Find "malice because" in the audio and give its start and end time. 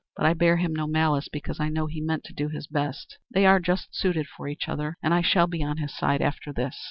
0.87-1.59